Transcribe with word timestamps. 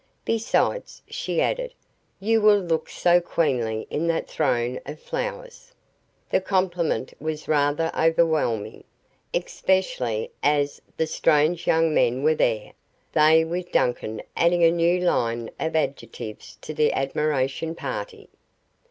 Besides," 0.25 1.03
she 1.07 1.43
added, 1.43 1.75
"you 2.19 2.41
will 2.41 2.57
look 2.57 2.89
so 2.89 3.21
queenly 3.21 3.85
in 3.91 4.07
that 4.07 4.27
throne 4.27 4.79
of 4.83 4.99
flowers." 4.99 5.73
The 6.31 6.41
compliment 6.41 7.13
was 7.19 7.47
rather 7.47 7.91
overwhelming 7.95 8.83
especially 9.31 10.31
as 10.41 10.81
the 10.97 11.05
strange 11.05 11.67
young 11.67 11.93
men 11.93 12.23
were 12.23 12.33
there, 12.33 12.71
they 13.13 13.43
with 13.45 13.71
Duncan 13.71 14.23
adding 14.35 14.63
a 14.63 14.71
new 14.71 14.99
line 15.01 15.51
of 15.59 15.75
adjectives 15.75 16.57
to 16.63 16.73
the 16.73 16.91
admiration 16.93 17.75
party. 17.75 18.27